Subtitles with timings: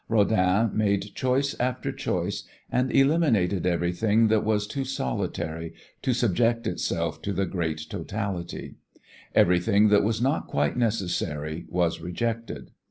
[0.09, 7.21] Rodin made choice after choice and eliminated everything that was too solitary to subject itself
[7.21, 8.77] to the great totality;
[9.35, 12.71] everything that was not quite necessary was rejected.